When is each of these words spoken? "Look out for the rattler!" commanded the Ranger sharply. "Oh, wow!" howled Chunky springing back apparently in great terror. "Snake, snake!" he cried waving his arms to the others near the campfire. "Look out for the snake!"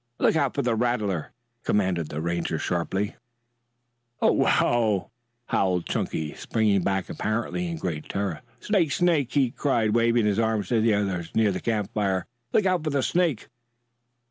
"Look 0.17 0.35
out 0.35 0.55
for 0.55 0.63
the 0.63 0.73
rattler!" 0.73 1.31
commanded 1.63 2.09
the 2.09 2.21
Ranger 2.21 2.57
sharply. 2.57 3.17
"Oh, 4.19 4.31
wow!" 4.31 5.11
howled 5.45 5.85
Chunky 5.85 6.33
springing 6.33 6.81
back 6.81 7.07
apparently 7.07 7.67
in 7.67 7.77
great 7.77 8.09
terror. 8.09 8.41
"Snake, 8.61 8.91
snake!" 8.91 9.31
he 9.31 9.51
cried 9.51 9.93
waving 9.93 10.25
his 10.25 10.39
arms 10.39 10.69
to 10.69 10.81
the 10.81 10.95
others 10.95 11.29
near 11.35 11.51
the 11.51 11.59
campfire. 11.61 12.25
"Look 12.51 12.65
out 12.65 12.83
for 12.83 12.89
the 12.89 13.03
snake!" 13.03 13.47